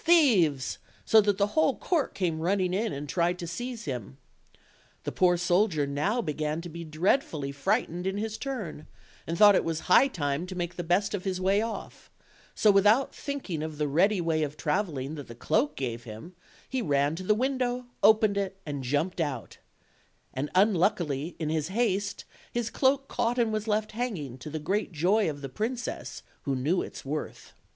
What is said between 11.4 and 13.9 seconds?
off; so without thinking of the